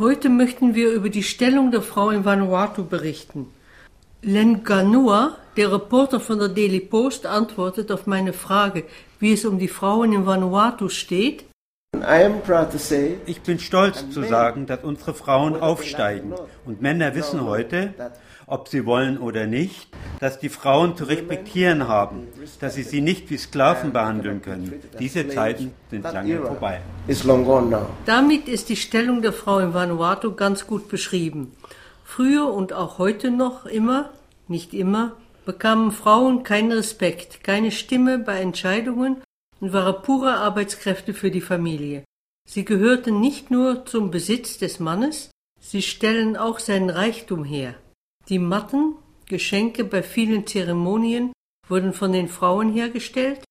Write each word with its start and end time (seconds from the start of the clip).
Heute 0.00 0.30
möchten 0.30 0.74
wir 0.74 0.92
über 0.92 1.10
die 1.10 1.22
Stellung 1.22 1.70
der 1.72 1.82
Frau 1.82 2.08
in 2.08 2.24
Vanuatu 2.24 2.86
berichten. 2.86 3.48
Len 4.22 4.64
Ganua, 4.64 5.36
der 5.58 5.70
Reporter 5.70 6.20
von 6.20 6.38
der 6.38 6.48
Daily 6.48 6.80
Post, 6.80 7.26
antwortet 7.26 7.92
auf 7.92 8.06
meine 8.06 8.32
Frage, 8.32 8.84
wie 9.18 9.34
es 9.34 9.44
um 9.44 9.58
die 9.58 9.68
Frauen 9.68 10.14
in 10.14 10.24
Vanuatu 10.24 10.88
steht. 10.88 11.44
Ich 13.26 13.40
bin 13.42 13.58
stolz 13.58 14.10
zu 14.10 14.22
sagen, 14.22 14.66
dass 14.66 14.82
unsere 14.82 15.14
Frauen 15.14 15.60
aufsteigen 15.60 16.32
und 16.64 16.80
Männer 16.80 17.14
wissen 17.14 17.44
heute, 17.44 17.94
ob 18.46 18.68
sie 18.68 18.84
wollen 18.84 19.18
oder 19.18 19.46
nicht, 19.46 19.88
dass 20.18 20.38
die 20.38 20.48
Frauen 20.48 20.96
zu 20.96 21.04
respektieren 21.04 21.86
haben, 21.86 22.26
dass 22.60 22.74
sie 22.74 22.82
sie 22.82 23.00
nicht 23.00 23.30
wie 23.30 23.38
Sklaven 23.38 23.92
behandeln 23.92 24.42
können. 24.42 24.74
Diese 24.98 25.28
Zeiten 25.28 25.72
sind 25.90 26.02
lange 26.02 26.38
vorbei. 26.38 26.80
Damit 28.06 28.48
ist 28.48 28.68
die 28.68 28.76
Stellung 28.76 29.22
der 29.22 29.32
Frau 29.32 29.58
in 29.60 29.72
Vanuatu 29.72 30.34
ganz 30.34 30.66
gut 30.66 30.88
beschrieben. 30.88 31.52
Früher 32.04 32.52
und 32.52 32.72
auch 32.72 32.98
heute 32.98 33.30
noch 33.30 33.66
immer, 33.66 34.10
nicht 34.48 34.74
immer, 34.74 35.12
bekamen 35.46 35.92
Frauen 35.92 36.42
keinen 36.42 36.72
Respekt, 36.72 37.44
keine 37.44 37.70
Stimme 37.70 38.18
bei 38.18 38.40
Entscheidungen 38.40 39.22
und 39.60 39.72
waren 39.72 40.02
pure 40.02 40.34
Arbeitskräfte 40.34 41.14
für 41.14 41.30
die 41.30 41.40
Familie. 41.40 42.04
Sie 42.48 42.64
gehörten 42.64 43.20
nicht 43.20 43.50
nur 43.50 43.86
zum 43.86 44.10
Besitz 44.10 44.58
des 44.58 44.80
Mannes, 44.80 45.30
sie 45.60 45.82
stellen 45.82 46.36
auch 46.36 46.58
seinen 46.58 46.90
Reichtum 46.90 47.44
her. 47.44 47.74
Die 48.28 48.38
Matten, 48.38 48.94
Geschenke 49.26 49.84
bei 49.84 50.02
vielen 50.02 50.46
Zeremonien 50.46 51.32
wurden 51.68 51.92
von 51.92 52.12
den 52.12 52.28
Frauen 52.28 52.72
hergestellt, 52.72 53.44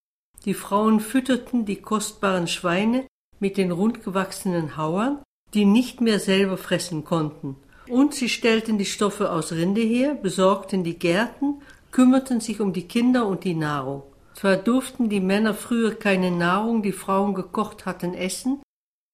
die 0.46 0.54
Frauen 0.54 1.00
fütterten 1.00 1.66
die 1.66 1.78
kostbaren 1.78 2.48
Schweine 2.48 3.08
mit 3.40 3.58
den 3.58 3.72
rundgewachsenen 3.72 4.78
Hauern, 4.78 5.24
die 5.54 5.66
nicht 5.66 6.02
mehr 6.02 6.20
selber 6.20 6.58
fressen 6.58 7.06
konnten, 7.06 7.56
und 7.88 8.14
sie 8.14 8.30
stellten 8.30 8.78
die 8.78 8.86
Stoffe 8.86 9.32
aus 9.32 9.52
Rinde 9.52 9.82
her, 9.82 10.16
besorgten 10.16 10.84
die 10.84 11.00
Gärten, 11.00 11.62
kümmerten 11.92 12.40
sich 12.40 12.60
um 12.60 12.74
die 12.74 12.88
Kinder 12.88 13.26
und 13.26 13.44
die 13.44 13.56
Nahrung. 13.56 14.04
Zwar 14.40 14.56
durften 14.56 15.10
die 15.10 15.20
Männer 15.20 15.54
früher 15.54 15.96
keine 15.96 16.32
Nahrung, 16.32 16.82
die 16.82 16.94
Frauen 16.94 17.34
gekocht 17.34 17.86
hatten, 17.86 18.14
essen, 18.14 18.62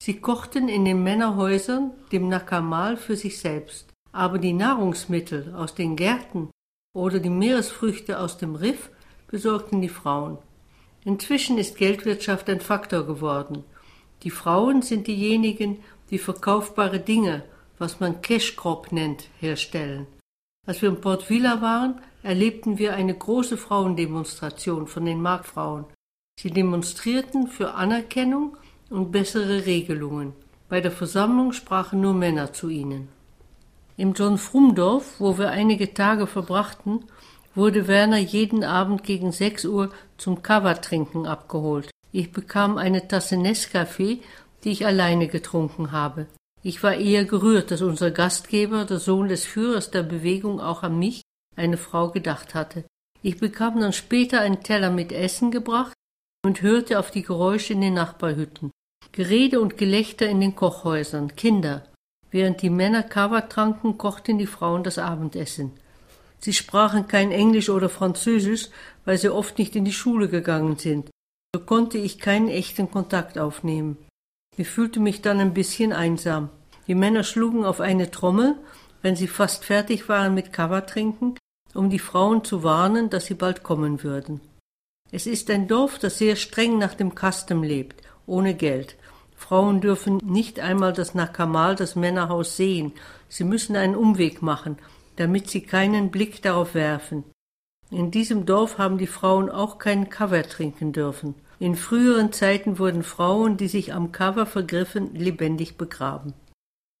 sie 0.00 0.20
kochten 0.20 0.68
in 0.68 0.84
den 0.84 1.02
Männerhäusern, 1.02 1.90
dem 2.12 2.28
Nakamal, 2.28 2.96
für 2.96 3.16
sich 3.16 3.40
selbst 3.40 3.86
aber 4.16 4.38
die 4.38 4.54
Nahrungsmittel 4.54 5.54
aus 5.54 5.74
den 5.74 5.94
Gärten 5.94 6.50
oder 6.94 7.20
die 7.20 7.28
Meeresfrüchte 7.30 8.18
aus 8.18 8.38
dem 8.38 8.54
Riff 8.54 8.88
besorgten 9.28 9.82
die 9.82 9.90
Frauen. 9.90 10.38
Inzwischen 11.04 11.58
ist 11.58 11.76
Geldwirtschaft 11.76 12.48
ein 12.48 12.60
Faktor 12.60 13.06
geworden. 13.06 13.62
Die 14.22 14.30
Frauen 14.30 14.80
sind 14.80 15.06
diejenigen, 15.06 15.80
die 16.10 16.18
verkaufbare 16.18 16.98
Dinge, 16.98 17.44
was 17.76 18.00
man 18.00 18.22
Cash 18.22 18.56
Crop 18.56 18.90
nennt, 18.90 19.28
herstellen. 19.38 20.06
Als 20.66 20.82
wir 20.82 20.88
in 20.88 21.00
Port 21.00 21.30
Vila 21.30 21.60
waren, 21.62 22.00
erlebten 22.22 22.78
wir 22.78 22.94
eine 22.94 23.14
große 23.14 23.56
Frauendemonstration 23.56 24.88
von 24.88 25.04
den 25.04 25.22
Marktfrauen. 25.22 25.84
Sie 26.40 26.50
demonstrierten 26.50 27.46
für 27.46 27.74
Anerkennung 27.74 28.56
und 28.90 29.12
bessere 29.12 29.64
Regelungen. 29.64 30.32
Bei 30.68 30.80
der 30.80 30.90
Versammlung 30.90 31.52
sprachen 31.52 32.00
nur 32.00 32.14
Männer 32.14 32.52
zu 32.52 32.68
ihnen. 32.68 33.08
Im 33.96 34.12
John 34.12 34.36
Frumdorf, 34.36 35.20
wo 35.20 35.38
wir 35.38 35.50
einige 35.50 35.94
Tage 35.94 36.26
verbrachten, 36.26 37.04
wurde 37.54 37.88
Werner 37.88 38.18
jeden 38.18 38.64
Abend 38.64 39.04
gegen 39.04 39.32
sechs 39.32 39.64
Uhr 39.64 39.90
zum 40.18 40.42
Covertrinken 40.42 41.26
abgeholt. 41.26 41.90
Ich 42.12 42.32
bekam 42.32 42.76
eine 42.76 43.08
Tasse 43.08 43.36
Nescafé, 43.36 44.18
die 44.64 44.70
ich 44.70 44.84
alleine 44.84 45.28
getrunken 45.28 45.92
habe. 45.92 46.26
Ich 46.66 46.82
war 46.82 46.96
eher 46.96 47.24
gerührt, 47.24 47.70
dass 47.70 47.80
unser 47.80 48.10
Gastgeber, 48.10 48.86
der 48.86 48.98
Sohn 48.98 49.28
des 49.28 49.44
Führers 49.44 49.92
der 49.92 50.02
Bewegung, 50.02 50.60
auch 50.60 50.82
an 50.82 50.98
mich, 50.98 51.22
eine 51.54 51.76
Frau, 51.76 52.10
gedacht 52.10 52.56
hatte. 52.56 52.82
Ich 53.22 53.38
bekam 53.38 53.78
dann 53.78 53.92
später 53.92 54.40
einen 54.40 54.64
Teller 54.64 54.90
mit 54.90 55.12
Essen 55.12 55.52
gebracht 55.52 55.92
und 56.44 56.62
hörte 56.62 56.98
auf 56.98 57.12
die 57.12 57.22
Geräusche 57.22 57.74
in 57.74 57.82
den 57.82 57.94
Nachbarhütten. 57.94 58.72
Gerede 59.12 59.60
und 59.60 59.78
Gelächter 59.78 60.26
in 60.26 60.40
den 60.40 60.56
Kochhäusern, 60.56 61.36
Kinder, 61.36 61.86
Während 62.32 62.62
die 62.62 62.70
Männer 62.70 63.04
Kava 63.04 63.42
tranken, 63.42 63.96
kochten 63.96 64.36
die 64.36 64.48
Frauen 64.48 64.82
das 64.82 64.98
Abendessen. 64.98 65.70
Sie 66.40 66.52
sprachen 66.52 67.06
kein 67.06 67.30
Englisch 67.30 67.70
oder 67.70 67.88
Französisch, 67.88 68.70
weil 69.04 69.18
sie 69.18 69.28
oft 69.28 69.56
nicht 69.58 69.76
in 69.76 69.84
die 69.84 69.92
Schule 69.92 70.28
gegangen 70.28 70.76
sind. 70.76 71.10
So 71.54 71.62
konnte 71.62 71.98
ich 71.98 72.18
keinen 72.18 72.48
echten 72.48 72.90
Kontakt 72.90 73.38
aufnehmen. 73.38 73.96
Ich 74.58 74.68
fühlte 74.68 75.00
mich 75.00 75.22
dann 75.22 75.38
ein 75.40 75.54
bisschen 75.54 75.92
einsam. 75.92 76.50
Die 76.86 76.94
Männer 76.94 77.24
schlugen 77.24 77.64
auf 77.64 77.80
eine 77.80 78.10
Trommel, 78.10 78.56
wenn 79.02 79.16
sie 79.16 79.28
fast 79.28 79.64
fertig 79.64 80.08
waren 80.08 80.34
mit 80.34 80.52
Kava 80.52 80.82
trinken, 80.82 81.34
um 81.74 81.90
die 81.90 81.98
Frauen 81.98 82.44
zu 82.44 82.62
warnen, 82.62 83.10
dass 83.10 83.26
sie 83.26 83.34
bald 83.34 83.62
kommen 83.62 84.02
würden. 84.02 84.40
Es 85.12 85.26
ist 85.26 85.50
ein 85.50 85.68
Dorf, 85.68 85.98
das 85.98 86.18
sehr 86.18 86.36
streng 86.36 86.78
nach 86.78 86.94
dem 86.94 87.12
Custom 87.14 87.62
lebt, 87.62 88.02
ohne 88.26 88.54
Geld. 88.54 88.96
Frauen 89.36 89.80
dürfen 89.80 90.16
nicht 90.24 90.60
einmal 90.60 90.92
das 90.92 91.14
Nakamal, 91.14 91.76
das 91.76 91.94
Männerhaus, 91.94 92.56
sehen. 92.56 92.92
Sie 93.28 93.44
müssen 93.44 93.76
einen 93.76 93.94
Umweg 93.94 94.42
machen, 94.42 94.78
damit 95.16 95.50
sie 95.50 95.60
keinen 95.60 96.10
Blick 96.10 96.42
darauf 96.42 96.74
werfen. 96.74 97.24
In 97.90 98.10
diesem 98.10 98.46
Dorf 98.46 98.78
haben 98.78 98.98
die 98.98 99.06
Frauen 99.06 99.50
auch 99.50 99.78
keinen 99.78 100.08
Cover 100.08 100.42
trinken 100.42 100.92
dürfen. 100.92 101.34
In 101.58 101.76
früheren 101.76 102.32
Zeiten 102.32 102.78
wurden 102.78 103.02
Frauen, 103.02 103.56
die 103.56 103.68
sich 103.68 103.94
am 103.94 104.10
Cover 104.10 104.46
vergriffen, 104.46 105.14
lebendig 105.14 105.76
begraben. 105.76 106.34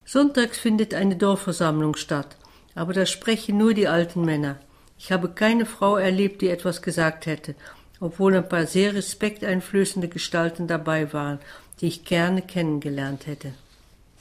Sonntags 0.08 0.58
findet 0.58 0.94
eine 0.94 1.16
Dorfversammlung 1.16 1.96
statt, 1.96 2.36
aber 2.76 2.92
da 2.92 3.06
sprechen 3.06 3.58
nur 3.58 3.74
die 3.74 3.88
alten 3.88 4.24
Männer. 4.24 4.60
Ich 4.96 5.10
habe 5.10 5.28
keine 5.28 5.66
Frau 5.66 5.96
erlebt, 5.96 6.42
die 6.42 6.48
etwas 6.48 6.80
gesagt 6.80 7.26
hätte, 7.26 7.56
obwohl 7.98 8.36
ein 8.36 8.48
paar 8.48 8.66
sehr 8.66 8.94
respekteinflößende 8.94 10.06
Gestalten 10.06 10.68
dabei 10.68 11.12
waren, 11.12 11.40
die 11.80 11.88
ich 11.88 12.04
gerne 12.04 12.40
kennengelernt 12.40 13.26
hätte. 13.26 13.52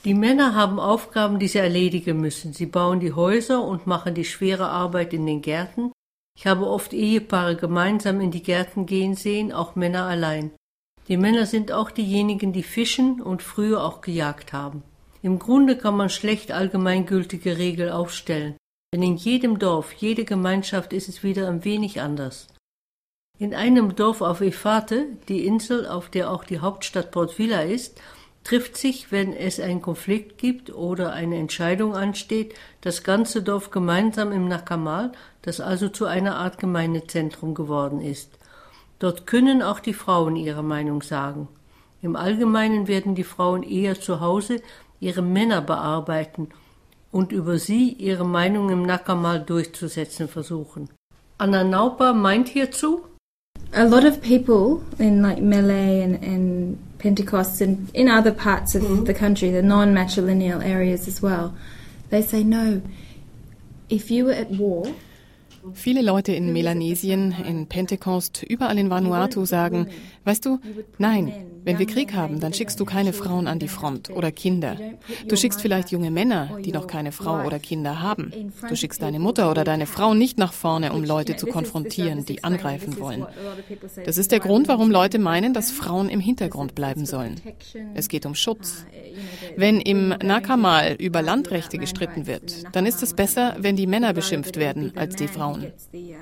Die 0.06 0.16
Männer 0.16 0.56
haben 0.56 0.80
Aufgaben, 0.80 1.38
die 1.38 1.48
sie 1.48 1.60
erledigen 1.60 2.20
müssen. 2.20 2.52
Sie 2.52 2.66
bauen 2.66 3.00
die 3.00 3.14
Häuser 3.14 3.64
und 3.64 3.86
machen 3.86 4.16
die 4.16 4.26
schwere 4.26 4.68
Arbeit 4.68 5.14
in 5.14 5.28
den 5.28 5.44
Gärten. 5.44 5.92
Ich 6.36 6.48
habe 6.48 6.68
oft 6.68 6.94
Ehepaare 6.94 7.56
gemeinsam 7.56 8.22
in 8.22 8.32
die 8.32 8.44
Gärten 8.44 8.88
gehen 8.88 9.16
sehen, 9.16 9.54
auch 9.54 9.76
Männer 9.76 10.06
allein. 10.06 10.50
Die 11.08 11.18
Männer 11.18 11.46
sind 11.46 11.72
auch 11.72 11.92
diejenigen, 11.92 12.54
die 12.54 12.64
fischen 12.64 13.22
und 13.22 13.44
früher 13.44 13.84
auch 13.84 14.02
gejagt 14.02 14.52
haben. 14.52 14.82
Im 15.26 15.40
Grunde 15.40 15.76
kann 15.76 15.98
man 15.98 16.10
schlecht 16.10 16.52
allgemeingültige 16.52 17.58
Regeln 17.58 17.90
aufstellen, 17.90 18.58
denn 18.94 19.02
in 19.02 19.16
jedem 19.16 19.58
Dorf, 19.58 19.92
jede 19.94 20.24
Gemeinschaft 20.24 20.94
ist 20.94 21.10
es 21.10 21.24
wieder 21.24 21.48
ein 21.48 21.66
wenig 21.66 22.00
anders. 22.00 22.48
In 23.40 23.56
einem 23.56 23.96
Dorf 23.96 24.22
auf 24.22 24.42
Efate, 24.42 25.08
die 25.28 25.48
Insel, 25.48 25.88
auf 25.88 26.10
der 26.10 26.30
auch 26.30 26.44
die 26.44 26.60
Hauptstadt 26.60 27.10
Port 27.10 27.40
Vila 27.40 27.62
ist, 27.62 28.00
trifft 28.44 28.78
sich, 28.78 29.12
wenn 29.12 29.34
es 29.34 29.60
einen 29.60 29.82
Konflikt 29.82 30.38
gibt 30.38 30.72
oder 30.72 31.14
eine 31.14 31.38
Entscheidung 31.38 31.96
ansteht, 31.96 32.54
das 32.82 33.02
ganze 33.02 33.42
Dorf 33.42 33.72
gemeinsam 33.72 34.32
im 34.32 34.48
Nakamal, 34.48 35.12
das 35.42 35.60
also 35.60 35.90
zu 35.90 36.06
einer 36.06 36.36
Art 36.36 36.60
Gemeindezentrum 36.60 37.56
geworden 37.56 38.00
ist. 38.00 38.38
Dort 39.00 39.26
können 39.26 39.64
auch 39.64 39.80
die 39.80 39.96
Frauen 39.96 40.36
ihre 40.36 40.62
Meinung 40.62 41.02
sagen. 41.02 41.48
Im 42.04 42.16
Allgemeinen 42.16 42.88
werden 42.88 43.16
die 43.16 43.24
Frauen 43.24 43.64
eher 43.64 44.00
zu 44.00 44.20
Hause 44.20 44.62
ihre 45.00 45.22
Männer 45.22 45.62
bearbeiten 45.62 46.50
und 47.12 47.32
über 47.32 47.60
sie 47.60 47.90
ihre 47.90 48.26
Meinung 48.26 48.70
im 48.70 48.84
Nakamal 48.84 49.40
durchzusetzen 49.40 50.28
versuchen. 50.28 50.90
Anna 51.38 51.64
Nauper 51.64 52.14
meint 52.14 52.48
hierzu, 52.48 53.06
a 53.74 53.84
lot 53.84 54.06
of 54.06 54.22
people 54.22 54.82
in 55.00 55.22
like 55.22 55.42
Malay 55.42 56.02
and, 56.02 56.24
and 56.24 56.78
Pentecost 56.98 57.62
and 57.62 57.90
in 57.94 58.10
other 58.10 58.32
parts 58.32 58.76
of 58.76 58.84
mm-hmm. 58.84 59.04
the 59.06 59.14
country, 59.14 59.52
the 59.52 59.62
non 59.62 59.94
matrilineal 59.94 60.64
areas 60.64 61.08
as 61.08 61.22
well, 61.22 61.54
they 62.10 62.22
say 62.22 62.44
no. 62.44 62.82
If 63.90 64.10
you 64.10 64.26
were 64.26 64.34
at 64.34 64.52
war, 64.52 64.88
Viele 65.74 66.04
Leute 66.04 66.32
in 66.32 66.54
Melanesien, 66.54 67.34
in 67.44 67.66
Pentecost, 67.66 68.44
überall 68.44 68.78
in 68.78 68.92
Vanuatu 68.92 69.46
sagen, 69.46 69.88
weißt 70.24 70.46
du, 70.46 70.60
nein, 71.00 71.34
wenn 71.66 71.80
wir 71.80 71.88
Krieg 71.88 72.14
haben, 72.14 72.40
dann 72.40 72.54
schickst 72.54 72.80
du 72.80 72.86
keine 72.86 73.12
Frauen 73.12 73.48
an 73.48 73.60
die 73.60 73.68
Front 73.68 74.10
oder 74.10 74.32
Kinder. 74.32 74.78
Du 75.28 75.36
schickst 75.36 75.62
vielleicht 75.62 75.92
junge 75.92 76.12
Männer, 76.12 76.60
die 76.64 76.72
noch 76.72 76.88
keine 76.88 77.12
Frau 77.12 77.44
oder 77.44 77.60
Kinder 77.60 78.02
haben. 78.02 78.32
Du 78.70 78.76
schickst 78.76 79.02
deine 79.02 79.20
Mutter 79.20 79.50
oder 79.50 79.64
deine 79.64 79.88
Frau 79.88 80.14
nicht 80.14 80.38
nach 80.38 80.54
vorne, 80.54 80.94
um 80.94 81.04
Leute 81.04 81.36
zu 81.36 81.48
konfrontieren, 81.48 82.26
die 82.26 82.44
angreifen 82.44 83.00
wollen. 83.00 83.26
Das 84.06 84.18
ist 84.18 84.32
der 84.32 84.40
Grund, 84.40 84.68
warum 84.68 84.92
Leute 84.92 85.20
meinen, 85.20 85.54
dass 85.54 85.72
Frauen 85.72 86.10
im 86.10 86.20
Hintergrund 86.20 86.76
bleiben 86.76 87.06
sollen. 87.06 87.42
Es 87.96 88.08
geht 88.08 88.26
um 88.26 88.36
Schutz. 88.36 88.86
Wenn 89.58 89.82
im 89.82 90.10
Nakamal 90.10 90.96
über 91.00 91.22
Landrechte 91.22 91.78
gestritten 91.78 92.28
wird, 92.28 92.64
dann 92.74 92.86
ist 92.86 93.02
es 93.02 93.14
besser, 93.14 93.56
wenn 93.58 93.76
die 93.76 93.88
Männer 93.88 94.14
beschimpft 94.14 94.58
werden 94.58 94.94
als 94.96 95.16
die 95.16 95.28
Frauen. 95.28 95.72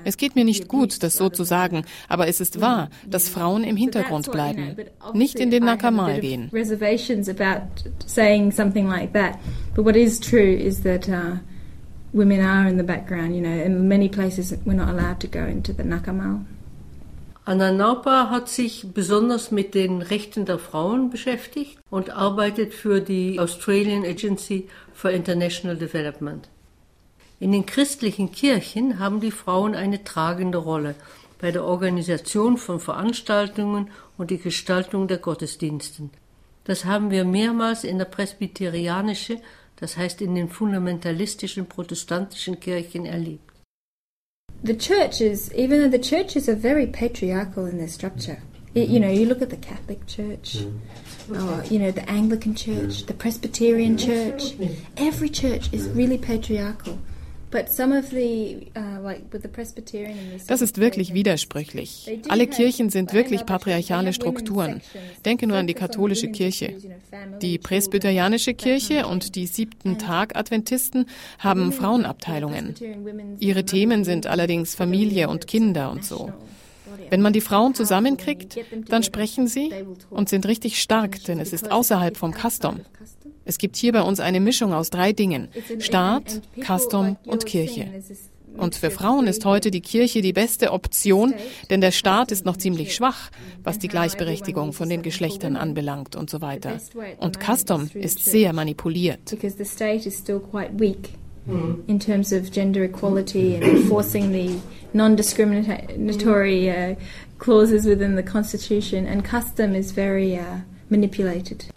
Es 0.04 0.16
geht 0.16 0.36
mir 0.36 0.44
nicht 0.44 0.68
gut, 0.68 1.02
das 1.02 1.14
so 1.14 1.28
zu 1.28 1.44
sagen, 1.44 1.84
aber 2.08 2.28
es 2.28 2.40
ist 2.40 2.60
wahr, 2.60 2.90
dass 3.06 3.28
Frauen 3.28 3.64
im 3.64 3.76
Hintergrund 3.76 4.30
bleiben, 4.30 4.76
nicht 5.12 5.33
in 5.34 5.50
den 5.50 5.64
Nakamal 5.64 6.20
gehen. 6.20 6.48
Reservations 6.52 7.28
about 7.28 7.84
saying 8.06 8.52
something 8.52 8.88
like 8.88 9.12
that, 9.12 9.38
but 9.74 9.84
what 9.84 9.96
is 9.96 10.20
true 10.20 10.54
is 10.56 10.82
that 10.82 11.08
uh, 11.08 11.38
women 12.12 12.40
are 12.40 12.68
in 12.68 12.76
the 12.76 12.84
background. 12.84 13.34
You 13.34 13.42
know, 13.42 13.64
in 13.64 13.88
many 13.88 14.08
places 14.08 14.54
we're 14.64 14.74
not 14.74 14.88
allowed 14.88 15.20
to 15.20 15.26
go 15.26 15.44
into 15.44 15.72
the 15.72 15.82
Nakamal. 15.82 16.44
Anna 17.46 17.70
Naupa 17.72 18.30
hat 18.30 18.48
sich 18.48 18.86
besonders 18.94 19.50
mit 19.50 19.74
den 19.74 20.00
Rechten 20.00 20.46
der 20.46 20.58
Frauen 20.58 21.10
beschäftigt 21.10 21.78
und 21.90 22.08
arbeitet 22.08 22.72
für 22.72 23.00
die 23.00 23.38
Australian 23.38 24.02
Agency 24.06 24.66
for 24.94 25.10
International 25.10 25.76
Development. 25.76 26.48
In 27.40 27.52
den 27.52 27.66
christlichen 27.66 28.32
Kirchen 28.32 28.98
haben 28.98 29.20
die 29.20 29.30
Frauen 29.30 29.74
eine 29.74 30.04
tragende 30.04 30.56
Rolle 30.56 30.94
bei 31.44 31.52
der 31.52 31.66
Organisation 31.66 32.56
von 32.56 32.80
Veranstaltungen 32.80 33.90
und 34.16 34.30
die 34.30 34.38
Gestaltung 34.38 35.08
der 35.08 35.18
Gottesdiensten. 35.18 36.08
Das 36.64 36.86
haben 36.86 37.10
wir 37.10 37.26
mehrmals 37.26 37.84
in 37.84 37.98
der 37.98 38.06
presbyterianischen, 38.06 39.42
das 39.76 39.98
heißt 39.98 40.22
in 40.22 40.34
den 40.34 40.48
fundamentalistischen 40.48 41.66
protestantischen 41.66 42.60
Kirchen 42.60 43.04
erlebt. 43.04 43.50
the 44.62 44.74
churches, 44.74 45.52
even 45.52 45.80
though 45.80 45.90
the 45.90 45.98
churches 45.98 46.48
are 46.48 46.56
very 46.56 46.86
patriarchal 46.86 47.66
in 47.66 47.76
their 47.76 47.88
structure, 47.88 48.38
it, 48.74 48.88
you 48.88 48.98
know, 48.98 49.10
you 49.10 49.26
look 49.26 49.42
at 49.42 49.50
the 49.50 49.58
Catholic 49.58 50.06
Church, 50.06 50.56
mm. 50.56 50.80
or 51.28 51.62
you 51.66 51.78
know, 51.78 51.90
the 51.90 52.08
Anglican 52.10 52.54
Church, 52.54 53.02
mm. 53.02 53.06
the 53.06 53.12
Presbyterian 53.12 53.98
Church. 53.98 54.54
Every 54.96 55.28
church 55.28 55.70
is 55.74 55.88
really 55.90 56.16
patriarchal. 56.16 56.98
Uh, 57.54 59.10
das 60.46 60.60
ist 60.62 60.78
wirklich 60.78 61.14
widersprüchlich. 61.14 62.18
Alle 62.28 62.46
Kirchen 62.46 62.90
sind 62.90 63.12
wirklich 63.12 63.46
patriarchale 63.46 64.12
Strukturen. 64.12 64.80
Denke 65.24 65.46
nur 65.46 65.56
an 65.56 65.66
die 65.66 65.74
katholische 65.74 66.28
Kirche. 66.28 66.74
Die 67.40 67.58
presbyterianische 67.58 68.54
Kirche 68.54 69.06
und 69.06 69.36
die 69.36 69.46
siebten 69.46 69.98
Tag 69.98 70.36
Adventisten 70.36 71.06
haben 71.38 71.72
Frauenabteilungen. 71.72 72.74
Ihre 73.38 73.64
Themen 73.64 74.04
sind 74.04 74.26
allerdings 74.26 74.74
Familie 74.74 75.28
und 75.28 75.46
Kinder 75.46 75.90
und 75.90 76.04
so. 76.04 76.32
Wenn 77.10 77.20
man 77.20 77.32
die 77.32 77.40
Frauen 77.40 77.74
zusammenkriegt, 77.74 78.58
dann 78.88 79.02
sprechen 79.02 79.46
sie 79.46 79.72
und 80.10 80.28
sind 80.28 80.46
richtig 80.46 80.80
stark, 80.80 81.22
denn 81.24 81.38
es 81.38 81.52
ist 81.52 81.70
außerhalb 81.70 82.16
vom 82.16 82.32
Custom. 82.32 82.80
Es 83.44 83.58
gibt 83.58 83.76
hier 83.76 83.92
bei 83.92 84.02
uns 84.02 84.20
eine 84.20 84.40
Mischung 84.40 84.72
aus 84.72 84.90
drei 84.90 85.12
Dingen. 85.12 85.48
Staat, 85.78 86.42
Custom 86.60 87.16
und 87.26 87.46
Kirche. 87.46 87.88
Und 88.56 88.76
für 88.76 88.90
Frauen 88.90 89.26
ist 89.26 89.44
heute 89.44 89.70
die 89.70 89.80
Kirche 89.80 90.22
die 90.22 90.32
beste 90.32 90.72
Option, 90.72 91.34
denn 91.70 91.80
der 91.80 91.90
Staat 91.90 92.30
ist 92.30 92.44
noch 92.44 92.56
ziemlich 92.56 92.94
schwach, 92.94 93.30
was 93.64 93.78
die 93.78 93.88
Gleichberechtigung 93.88 94.72
von 94.72 94.88
den 94.88 95.02
Geschlechtern 95.02 95.56
anbelangt 95.56 96.14
und 96.14 96.30
so 96.30 96.40
weiter. 96.40 96.78
Und 97.18 97.38
Custom 97.40 97.90
ist 97.94 98.24
sehr 98.24 98.52
manipuliert. 98.52 99.36
in 101.86 101.98
terms 102.00 102.32
of 102.32 102.50
gender 102.50 102.84
equality 102.84 103.54
and 103.56 103.64
enforcing 103.64 104.32
the 104.32 104.58
non-discriminatory 104.94 106.70
uh, 106.70 106.94
clauses 107.38 107.84
within 107.84 108.16
the 108.16 108.22
constitution 108.22 109.06
and 109.06 109.26
custom 109.26 109.74
is 109.74 109.92
very 109.92 110.38
uh, 110.38 110.60
manipulated. 110.88 111.73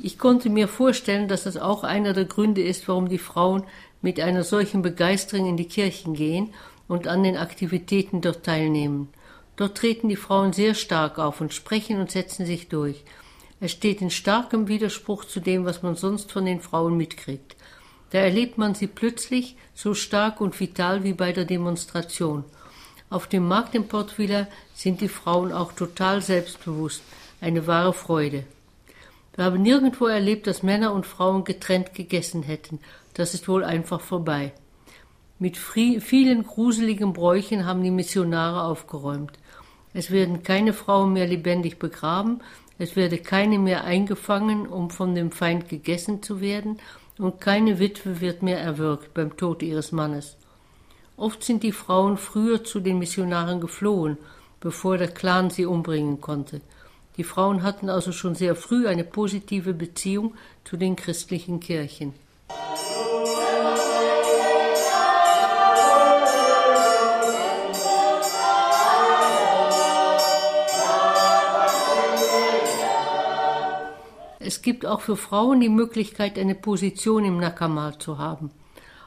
Ich 0.00 0.16
konnte 0.16 0.48
mir 0.48 0.68
vorstellen, 0.68 1.26
dass 1.26 1.42
das 1.42 1.56
auch 1.56 1.82
einer 1.82 2.12
der 2.12 2.24
Gründe 2.24 2.62
ist, 2.62 2.86
warum 2.86 3.08
die 3.08 3.18
Frauen 3.18 3.64
mit 4.00 4.20
einer 4.20 4.44
solchen 4.44 4.80
Begeisterung 4.80 5.48
in 5.48 5.56
die 5.56 5.66
Kirchen 5.66 6.14
gehen 6.14 6.54
und 6.86 7.08
an 7.08 7.24
den 7.24 7.36
Aktivitäten 7.36 8.20
dort 8.20 8.44
teilnehmen. 8.44 9.08
Dort 9.56 9.76
treten 9.76 10.08
die 10.08 10.16
Frauen 10.16 10.52
sehr 10.52 10.74
stark 10.74 11.18
auf 11.18 11.40
und 11.40 11.52
sprechen 11.52 11.98
und 11.98 12.12
setzen 12.12 12.46
sich 12.46 12.68
durch. 12.68 13.02
Es 13.60 13.72
steht 13.72 14.00
in 14.00 14.10
starkem 14.10 14.68
Widerspruch 14.68 15.24
zu 15.24 15.40
dem, 15.40 15.64
was 15.64 15.82
man 15.82 15.96
sonst 15.96 16.30
von 16.30 16.44
den 16.44 16.60
Frauen 16.60 16.96
mitkriegt. 16.96 17.56
Da 18.10 18.18
erlebt 18.18 18.56
man 18.56 18.76
sie 18.76 18.86
plötzlich 18.86 19.56
so 19.74 19.94
stark 19.94 20.40
und 20.40 20.58
vital 20.58 21.02
wie 21.02 21.12
bei 21.12 21.32
der 21.32 21.44
Demonstration. 21.44 22.44
Auf 23.10 23.26
dem 23.26 23.48
Markt 23.48 23.74
in 23.74 23.88
Port 23.88 24.16
Vila 24.16 24.46
sind 24.74 25.00
die 25.00 25.08
Frauen 25.08 25.52
auch 25.52 25.72
total 25.72 26.22
selbstbewusst, 26.22 27.02
eine 27.40 27.66
wahre 27.66 27.92
Freude. 27.92 28.44
Wir 29.38 29.44
haben 29.44 29.62
nirgendwo 29.62 30.06
erlebt, 30.06 30.48
dass 30.48 30.64
Männer 30.64 30.92
und 30.92 31.06
Frauen 31.06 31.44
getrennt 31.44 31.94
gegessen 31.94 32.42
hätten. 32.42 32.80
Das 33.14 33.34
ist 33.34 33.46
wohl 33.46 33.62
einfach 33.62 34.00
vorbei. 34.00 34.52
Mit 35.38 35.56
vielen 35.56 36.42
gruseligen 36.42 37.12
Bräuchen 37.12 37.64
haben 37.64 37.84
die 37.84 37.92
Missionare 37.92 38.64
aufgeräumt. 38.64 39.38
Es 39.94 40.10
werden 40.10 40.42
keine 40.42 40.72
Frauen 40.72 41.12
mehr 41.12 41.28
lebendig 41.28 41.78
begraben, 41.78 42.40
es 42.78 42.96
werde 42.96 43.18
keine 43.18 43.60
mehr 43.60 43.84
eingefangen, 43.84 44.66
um 44.66 44.90
von 44.90 45.14
dem 45.14 45.30
Feind 45.30 45.68
gegessen 45.68 46.20
zu 46.20 46.40
werden, 46.40 46.80
und 47.16 47.40
keine 47.40 47.78
Witwe 47.78 48.20
wird 48.20 48.42
mehr 48.42 48.58
erwürgt 48.58 49.14
beim 49.14 49.36
Tod 49.36 49.62
ihres 49.62 49.92
Mannes. 49.92 50.36
Oft 51.16 51.44
sind 51.44 51.62
die 51.62 51.70
Frauen 51.70 52.16
früher 52.16 52.64
zu 52.64 52.80
den 52.80 52.98
Missionaren 52.98 53.60
geflohen, 53.60 54.18
bevor 54.58 54.98
der 54.98 55.12
Clan 55.12 55.50
sie 55.50 55.64
umbringen 55.64 56.20
konnte. 56.20 56.60
Die 57.18 57.24
Frauen 57.24 57.64
hatten 57.64 57.90
also 57.90 58.12
schon 58.12 58.36
sehr 58.36 58.54
früh 58.54 58.86
eine 58.86 59.02
positive 59.02 59.74
Beziehung 59.74 60.34
zu 60.62 60.76
den 60.76 60.94
christlichen 60.94 61.58
Kirchen. 61.58 62.14
Es 74.38 74.62
gibt 74.62 74.86
auch 74.86 75.00
für 75.00 75.16
Frauen 75.16 75.60
die 75.60 75.68
Möglichkeit, 75.68 76.38
eine 76.38 76.54
Position 76.54 77.24
im 77.24 77.38
Nakamal 77.38 77.98
zu 77.98 78.18
haben. 78.18 78.52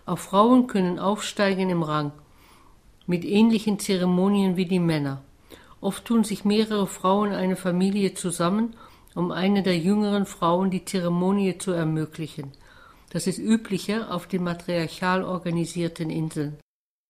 Auch 0.05 0.19
Frauen 0.19 0.67
können 0.67 0.99
aufsteigen 0.99 1.69
im 1.69 1.81
Rang, 1.81 2.11
mit 3.07 3.23
ähnlichen 3.23 3.79
Zeremonien 3.79 4.57
wie 4.57 4.65
die 4.65 4.79
Männer. 4.79 5.21
Oft 5.81 6.05
tun 6.05 6.23
sich 6.23 6.45
mehrere 6.45 6.87
Frauen 6.87 7.33
eine 7.33 7.55
Familie 7.55 8.13
zusammen, 8.13 8.75
um 9.15 9.31
eine 9.31 9.63
der 9.63 9.77
jüngeren 9.77 10.25
Frauen 10.25 10.69
die 10.69 10.85
Zeremonie 10.85 11.57
zu 11.57 11.71
ermöglichen. 11.71 12.51
Das 13.09 13.27
ist 13.27 13.39
üblicher 13.39 14.13
auf 14.13 14.27
den 14.27 14.43
matriarchal 14.43 15.23
organisierten 15.23 16.09
Inseln, 16.09 16.57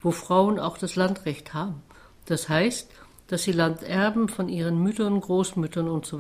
wo 0.01 0.11
Frauen 0.11 0.57
auch 0.57 0.77
das 0.77 0.95
Landrecht 0.95 1.53
haben. 1.53 1.83
Das 2.25 2.49
heißt, 2.49 2.89
dass 3.27 3.43
sie 3.43 3.51
Land 3.51 3.83
erben 3.83 4.29
von 4.29 4.49
ihren 4.49 4.81
Müttern, 4.81 5.21
Großmüttern 5.21 5.87
und 5.87 6.05
so. 6.05 6.19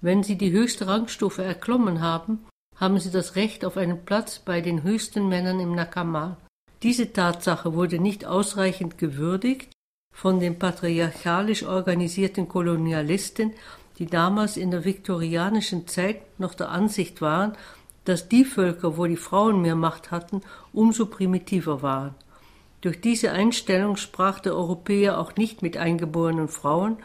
Wenn 0.00 0.22
sie 0.22 0.36
die 0.36 0.50
höchste 0.50 0.86
Rangstufe 0.86 1.44
erklommen 1.44 2.00
haben, 2.00 2.46
haben 2.76 2.98
sie 2.98 3.10
das 3.10 3.36
Recht 3.36 3.64
auf 3.64 3.76
einen 3.76 4.04
Platz 4.04 4.38
bei 4.38 4.60
den 4.60 4.82
höchsten 4.82 5.28
Männern 5.28 5.60
im 5.60 5.74
Nakamal. 5.74 6.36
Diese 6.82 7.12
Tatsache 7.12 7.74
wurde 7.74 7.98
nicht 7.98 8.24
ausreichend 8.24 8.98
gewürdigt, 8.98 9.72
von 10.20 10.40
den 10.40 10.58
patriarchalisch 10.58 11.62
organisierten 11.62 12.48
Kolonialisten, 12.48 13.52
die 14.00 14.06
damals 14.06 14.56
in 14.56 14.72
der 14.72 14.84
viktorianischen 14.84 15.86
Zeit 15.86 16.40
noch 16.40 16.54
der 16.54 16.70
Ansicht 16.70 17.20
waren, 17.20 17.52
dass 18.04 18.28
die 18.28 18.44
Völker, 18.44 18.96
wo 18.96 19.06
die 19.06 19.16
Frauen 19.16 19.62
mehr 19.62 19.76
Macht 19.76 20.10
hatten, 20.10 20.40
umso 20.72 21.06
primitiver 21.06 21.82
waren. 21.82 22.16
Durch 22.80 23.00
diese 23.00 23.30
Einstellung 23.30 23.96
sprach 23.96 24.40
der 24.40 24.56
Europäer 24.56 25.20
auch 25.20 25.36
nicht 25.36 25.62
mit 25.62 25.76
eingeborenen 25.76 26.48
Frauen 26.48 26.96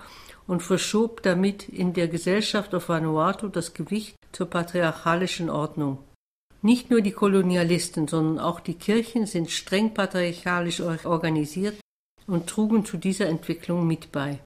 und 0.47 0.63
verschob 0.63 1.21
damit 1.21 1.69
in 1.69 1.93
der 1.93 2.07
Gesellschaft 2.07 2.73
auf 2.73 2.89
Vanuatu 2.89 3.47
das 3.47 3.75
Gewicht 3.75 4.15
zur 4.31 4.47
patriarchalischen 4.47 5.51
Ordnung. 5.51 5.99
Nicht 6.63 6.89
nur 6.89 7.01
die 7.01 7.11
Kolonialisten, 7.11 8.07
sondern 8.07 8.43
auch 8.43 8.59
die 8.59 8.73
Kirchen 8.73 9.27
sind 9.27 9.51
streng 9.51 9.93
patriarchalisch 9.93 10.81
organisiert 10.81 11.75
und 12.27 12.47
trugen 12.47 12.85
zu 12.85 12.97
dieser 12.97 13.27
Entwicklung 13.27 13.87
mit 13.87 14.11
bei. 14.11 14.39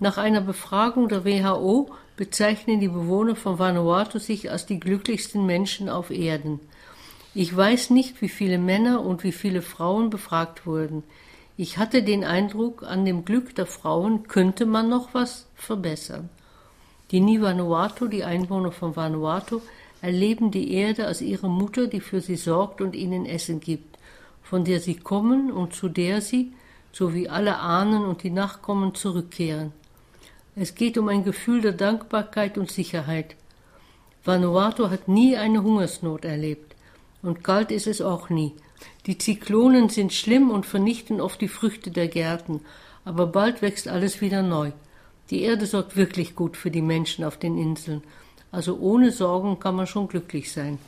Nach 0.00 0.18
einer 0.18 0.40
Befragung 0.40 1.08
der 1.08 1.24
WHO 1.24 1.90
bezeichnen 2.16 2.80
die 2.80 2.88
Bewohner 2.88 3.36
von 3.36 3.58
Vanuatu 3.58 4.18
sich 4.18 4.50
als 4.50 4.66
die 4.66 4.80
glücklichsten 4.80 5.46
Menschen 5.46 5.88
auf 5.88 6.10
Erden. 6.10 6.60
Ich 7.34 7.54
weiß 7.56 7.90
nicht, 7.90 8.20
wie 8.22 8.28
viele 8.28 8.58
Männer 8.58 9.04
und 9.04 9.24
wie 9.24 9.32
viele 9.32 9.62
Frauen 9.62 10.10
befragt 10.10 10.66
wurden. 10.66 11.04
Ich 11.56 11.78
hatte 11.78 12.02
den 12.02 12.24
Eindruck, 12.24 12.82
an 12.82 13.04
dem 13.04 13.24
Glück 13.24 13.54
der 13.54 13.66
Frauen 13.66 14.26
könnte 14.26 14.66
man 14.66 14.88
noch 14.88 15.14
was 15.14 15.46
verbessern. 15.54 16.28
Die 17.10 17.20
Nivanuatu, 17.20 18.08
die 18.08 18.24
Einwohner 18.24 18.72
von 18.72 18.96
Vanuatu, 18.96 19.60
erleben 20.00 20.50
die 20.50 20.72
Erde 20.72 21.06
als 21.06 21.20
ihre 21.20 21.48
Mutter, 21.48 21.86
die 21.86 22.00
für 22.00 22.20
sie 22.20 22.36
sorgt 22.36 22.80
und 22.80 22.94
ihnen 22.94 23.24
Essen 23.24 23.60
gibt, 23.60 23.98
von 24.42 24.64
der 24.64 24.80
sie 24.80 24.96
kommen 24.96 25.52
und 25.52 25.74
zu 25.74 25.88
der 25.88 26.20
sie, 26.20 26.52
sowie 26.94 27.28
alle 27.28 27.58
Ahnen 27.58 28.04
und 28.04 28.22
die 28.22 28.30
Nachkommen 28.30 28.94
zurückkehren. 28.94 29.72
Es 30.54 30.76
geht 30.76 30.96
um 30.96 31.08
ein 31.08 31.24
Gefühl 31.24 31.60
der 31.60 31.72
Dankbarkeit 31.72 32.56
und 32.56 32.70
Sicherheit. 32.70 33.34
Vanuatu 34.24 34.88
hat 34.88 35.08
nie 35.08 35.36
eine 35.36 35.62
Hungersnot 35.62 36.24
erlebt, 36.24 36.76
Und 37.22 37.42
kalt 37.42 37.72
ist 37.72 37.86
es 37.86 38.00
auch 38.00 38.30
nie. 38.30 38.52
Die 39.06 39.18
Zyklonen 39.18 39.88
sind 39.88 40.12
schlimm 40.12 40.50
und 40.50 40.66
vernichten 40.66 41.20
oft 41.20 41.40
die 41.40 41.48
Früchte 41.48 41.90
der 41.90 42.08
Gärten, 42.08 42.60
aber 43.04 43.26
bald 43.26 43.62
wächst 43.62 43.88
alles 43.88 44.20
wieder 44.20 44.42
neu. 44.42 44.70
Die 45.30 45.42
Erde 45.42 45.66
sorgt 45.66 45.96
wirklich 45.96 46.36
gut 46.36 46.56
für 46.56 46.70
die 46.70 46.82
Menschen 46.82 47.24
auf 47.24 47.38
den 47.38 47.58
Inseln. 47.58 48.02
Also 48.52 48.76
ohne 48.78 49.10
Sorgen 49.10 49.58
kann 49.58 49.74
man 49.74 49.86
schon 49.86 50.06
glücklich 50.06 50.52
sein. 50.52 50.78